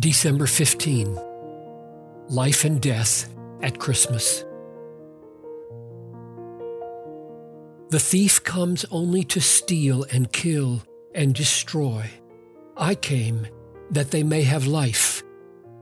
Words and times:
December 0.00 0.46
15 0.46 1.20
Life 2.30 2.64
and 2.64 2.80
Death 2.80 3.28
at 3.60 3.78
Christmas. 3.78 4.46
The 7.90 7.98
thief 7.98 8.42
comes 8.42 8.86
only 8.90 9.24
to 9.24 9.42
steal 9.42 10.06
and 10.10 10.32
kill 10.32 10.82
and 11.14 11.34
destroy. 11.34 12.08
I 12.78 12.94
came 12.94 13.46
that 13.90 14.10
they 14.10 14.22
may 14.22 14.42
have 14.44 14.66
life 14.66 15.22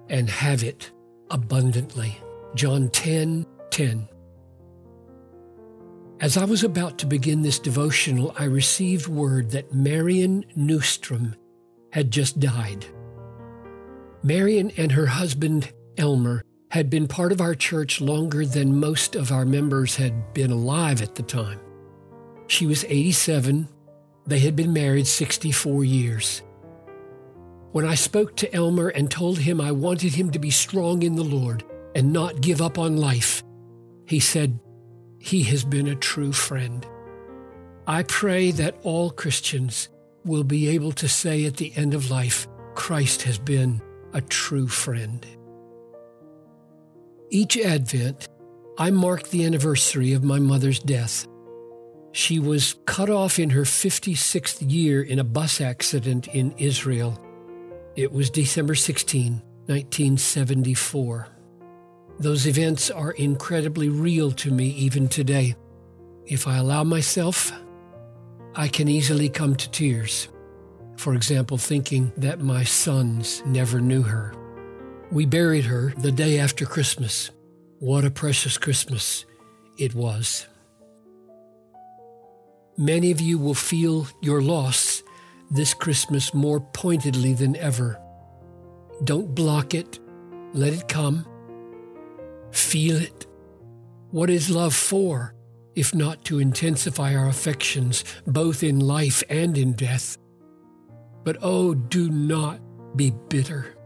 and 0.08 0.28
have 0.28 0.64
it 0.64 0.90
abundantly. 1.30 2.18
John 2.56 2.88
10 2.88 3.46
10. 3.70 4.08
As 6.18 6.36
I 6.36 6.44
was 6.44 6.64
about 6.64 6.98
to 6.98 7.06
begin 7.06 7.42
this 7.42 7.60
devotional, 7.60 8.34
I 8.36 8.46
received 8.46 9.06
word 9.06 9.52
that 9.52 9.72
Marion 9.72 10.44
Newstrom 10.56 11.36
had 11.92 12.10
just 12.10 12.40
died. 12.40 12.84
Marion 14.22 14.72
and 14.76 14.92
her 14.92 15.06
husband, 15.06 15.72
Elmer, 15.96 16.42
had 16.70 16.90
been 16.90 17.08
part 17.08 17.32
of 17.32 17.40
our 17.40 17.54
church 17.54 18.00
longer 18.00 18.44
than 18.44 18.80
most 18.80 19.16
of 19.16 19.32
our 19.32 19.44
members 19.44 19.96
had 19.96 20.34
been 20.34 20.50
alive 20.50 21.00
at 21.00 21.14
the 21.14 21.22
time. 21.22 21.60
She 22.46 22.66
was 22.66 22.84
87. 22.84 23.68
They 24.26 24.40
had 24.40 24.56
been 24.56 24.72
married 24.72 25.06
64 25.06 25.84
years. 25.84 26.42
When 27.72 27.86
I 27.86 27.94
spoke 27.94 28.36
to 28.36 28.54
Elmer 28.54 28.88
and 28.88 29.10
told 29.10 29.38
him 29.38 29.60
I 29.60 29.72
wanted 29.72 30.14
him 30.14 30.30
to 30.32 30.38
be 30.38 30.50
strong 30.50 31.02
in 31.02 31.16
the 31.16 31.22
Lord 31.24 31.64
and 31.94 32.12
not 32.12 32.40
give 32.40 32.60
up 32.60 32.78
on 32.78 32.96
life, 32.96 33.42
he 34.06 34.20
said, 34.20 34.58
He 35.18 35.42
has 35.44 35.64
been 35.64 35.86
a 35.86 35.94
true 35.94 36.32
friend. 36.32 36.86
I 37.86 38.02
pray 38.02 38.50
that 38.52 38.76
all 38.82 39.10
Christians 39.10 39.88
will 40.24 40.44
be 40.44 40.68
able 40.68 40.92
to 40.92 41.08
say 41.08 41.44
at 41.46 41.56
the 41.56 41.72
end 41.76 41.94
of 41.94 42.10
life, 42.10 42.46
Christ 42.74 43.22
has 43.22 43.38
been 43.38 43.80
a 44.12 44.20
true 44.20 44.68
friend. 44.68 45.26
Each 47.30 47.58
Advent, 47.58 48.28
I 48.78 48.90
mark 48.90 49.28
the 49.28 49.44
anniversary 49.44 50.12
of 50.12 50.24
my 50.24 50.38
mother's 50.38 50.78
death. 50.78 51.26
She 52.12 52.38
was 52.38 52.76
cut 52.86 53.10
off 53.10 53.38
in 53.38 53.50
her 53.50 53.62
56th 53.62 54.58
year 54.60 55.02
in 55.02 55.18
a 55.18 55.24
bus 55.24 55.60
accident 55.60 56.28
in 56.28 56.52
Israel. 56.58 57.22
It 57.96 58.12
was 58.12 58.30
December 58.30 58.74
16, 58.74 59.42
1974. 59.66 61.28
Those 62.18 62.46
events 62.46 62.90
are 62.90 63.12
incredibly 63.12 63.88
real 63.88 64.32
to 64.32 64.50
me 64.50 64.68
even 64.70 65.08
today. 65.08 65.54
If 66.26 66.48
I 66.48 66.56
allow 66.56 66.82
myself, 66.82 67.52
I 68.54 68.68
can 68.68 68.88
easily 68.88 69.28
come 69.28 69.54
to 69.56 69.70
tears. 69.70 70.28
For 70.98 71.14
example, 71.14 71.58
thinking 71.58 72.12
that 72.16 72.40
my 72.40 72.64
sons 72.64 73.40
never 73.46 73.80
knew 73.80 74.02
her. 74.02 74.34
We 75.12 75.26
buried 75.26 75.64
her 75.66 75.94
the 75.96 76.10
day 76.10 76.40
after 76.40 76.66
Christmas. 76.66 77.30
What 77.78 78.04
a 78.04 78.10
precious 78.10 78.58
Christmas 78.58 79.24
it 79.78 79.94
was. 79.94 80.48
Many 82.76 83.12
of 83.12 83.20
you 83.20 83.38
will 83.38 83.54
feel 83.54 84.08
your 84.20 84.42
loss 84.42 85.04
this 85.52 85.72
Christmas 85.72 86.34
more 86.34 86.58
pointedly 86.60 87.32
than 87.32 87.54
ever. 87.54 88.00
Don't 89.04 89.36
block 89.36 89.74
it, 89.74 90.00
let 90.52 90.72
it 90.72 90.88
come. 90.88 91.24
Feel 92.50 92.96
it. 92.96 93.24
What 94.10 94.30
is 94.30 94.50
love 94.50 94.74
for, 94.74 95.32
if 95.76 95.94
not 95.94 96.24
to 96.24 96.40
intensify 96.40 97.14
our 97.14 97.28
affections, 97.28 98.04
both 98.26 98.64
in 98.64 98.80
life 98.80 99.22
and 99.30 99.56
in 99.56 99.74
death? 99.74 100.18
But 101.28 101.36
oh, 101.42 101.74
do 101.74 102.08
not 102.08 102.58
be 102.96 103.10
bitter. 103.28 103.76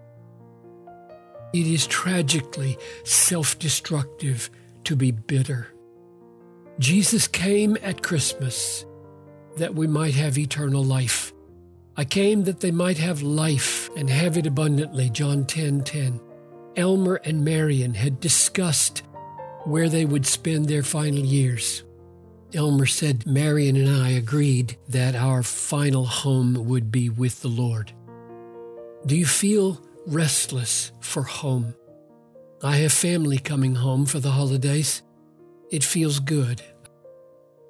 It 1.52 1.66
is 1.66 1.88
tragically 1.88 2.78
self 3.02 3.58
destructive 3.58 4.48
to 4.84 4.94
be 4.94 5.10
bitter. 5.10 5.66
Jesus 6.78 7.26
came 7.26 7.76
at 7.82 8.04
Christmas 8.04 8.86
that 9.56 9.74
we 9.74 9.88
might 9.88 10.14
have 10.14 10.38
eternal 10.38 10.84
life. 10.84 11.32
I 11.96 12.04
came 12.04 12.44
that 12.44 12.60
they 12.60 12.70
might 12.70 12.98
have 12.98 13.22
life 13.22 13.90
and 13.96 14.08
have 14.08 14.38
it 14.38 14.46
abundantly. 14.46 15.10
John 15.10 15.44
10 15.44 15.82
10. 15.82 16.20
Elmer 16.76 17.16
and 17.24 17.44
Marion 17.44 17.94
had 17.94 18.20
discussed 18.20 19.02
where 19.64 19.88
they 19.88 20.04
would 20.04 20.26
spend 20.26 20.68
their 20.68 20.84
final 20.84 21.24
years. 21.24 21.82
Elmer 22.54 22.86
said 22.86 23.26
Marion 23.26 23.76
and 23.76 23.88
I 23.88 24.10
agreed 24.10 24.76
that 24.88 25.14
our 25.14 25.42
final 25.42 26.04
home 26.04 26.66
would 26.68 26.92
be 26.92 27.08
with 27.08 27.40
the 27.40 27.48
Lord. 27.48 27.92
Do 29.06 29.16
you 29.16 29.26
feel 29.26 29.80
restless 30.06 30.92
for 31.00 31.22
home? 31.22 31.74
I 32.62 32.76
have 32.76 32.92
family 32.92 33.38
coming 33.38 33.76
home 33.76 34.06
for 34.06 34.20
the 34.20 34.32
holidays. 34.32 35.02
It 35.70 35.82
feels 35.82 36.20
good. 36.20 36.62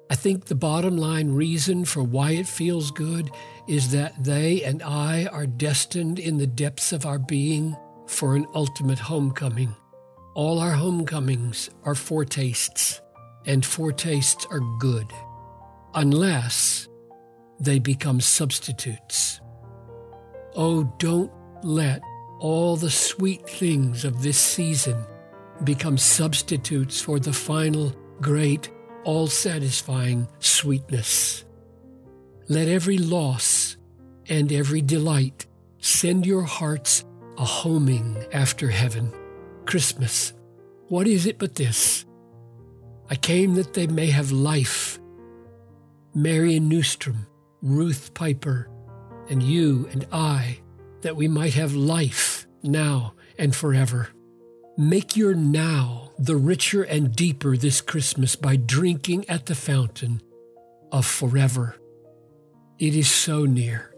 I 0.09 0.15
think 0.15 0.45
the 0.45 0.55
bottom 0.55 0.97
line 0.97 1.31
reason 1.31 1.85
for 1.85 2.03
why 2.03 2.31
it 2.31 2.47
feels 2.47 2.91
good 2.91 3.31
is 3.67 3.91
that 3.91 4.23
they 4.23 4.63
and 4.63 4.83
I 4.83 5.25
are 5.27 5.47
destined 5.47 6.19
in 6.19 6.37
the 6.37 6.47
depths 6.47 6.91
of 6.91 7.05
our 7.05 7.19
being 7.19 7.75
for 8.05 8.35
an 8.35 8.45
ultimate 8.53 8.99
homecoming. 8.99 9.75
All 10.35 10.59
our 10.59 10.73
homecomings 10.73 11.69
are 11.83 11.95
foretastes 11.95 12.99
and 13.45 13.65
foretastes 13.65 14.45
are 14.49 14.61
good, 14.79 15.07
unless 15.93 16.87
they 17.59 17.79
become 17.79 18.21
substitutes. 18.21 19.39
Oh, 20.55 20.83
don't 20.97 21.31
let 21.63 22.01
all 22.39 22.75
the 22.75 22.89
sweet 22.89 23.49
things 23.49 24.05
of 24.05 24.21
this 24.21 24.37
season 24.37 25.03
become 25.63 25.97
substitutes 25.97 27.01
for 27.01 27.19
the 27.19 27.33
final, 27.33 27.93
great, 28.21 28.69
all 29.03 29.27
satisfying 29.27 30.27
sweetness. 30.39 31.45
Let 32.49 32.67
every 32.67 32.97
loss 32.97 33.77
and 34.27 34.51
every 34.51 34.81
delight 34.81 35.45
send 35.79 36.25
your 36.25 36.43
hearts 36.43 37.05
a 37.37 37.45
homing 37.45 38.23
after 38.31 38.69
heaven. 38.69 39.11
Christmas, 39.65 40.33
what 40.89 41.07
is 41.07 41.25
it 41.25 41.39
but 41.39 41.55
this? 41.55 42.05
I 43.09 43.15
came 43.15 43.55
that 43.55 43.73
they 43.73 43.87
may 43.87 44.07
have 44.07 44.31
life. 44.31 44.99
Marion 46.15 46.69
Newstrom, 46.69 47.27
Ruth 47.61 48.13
Piper, 48.13 48.69
and 49.29 49.41
you 49.41 49.87
and 49.91 50.07
I, 50.11 50.59
that 51.01 51.15
we 51.15 51.27
might 51.27 51.53
have 51.53 51.75
life 51.75 52.45
now 52.61 53.13
and 53.37 53.55
forever. 53.55 54.09
Make 54.77 55.15
your 55.15 55.33
now 55.35 56.11
the 56.17 56.35
richer 56.35 56.83
and 56.83 57.15
deeper 57.15 57.57
this 57.57 57.81
Christmas 57.81 58.35
by 58.35 58.55
drinking 58.55 59.29
at 59.29 59.45
the 59.45 59.55
fountain 59.55 60.21
of 60.91 61.05
forever. 61.05 61.75
It 62.79 62.95
is 62.95 63.09
so 63.09 63.45
near. 63.45 63.92